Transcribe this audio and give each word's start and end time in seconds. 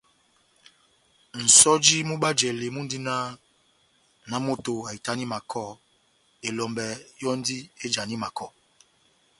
Nʼsɔjo 1.43 1.97
mú 2.07 2.15
bajlali 2.21 2.67
mundi 2.75 2.97
náh: 3.07 3.27
nahámoto 4.29 4.73
ahitani 4.87 5.25
makɔ, 5.33 5.63
elɔmbɛ 6.47 6.85
yɔ́ndi 7.21 7.55
éjani 7.85 8.15
makɔ. 8.23 8.45